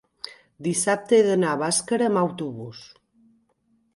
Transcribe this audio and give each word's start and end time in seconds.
dissabte 0.67 1.17
he 1.19 1.25
d'anar 1.27 1.51
a 1.51 1.59
Bàscara 1.65 2.09
amb 2.11 2.21
autobús. 2.23 2.83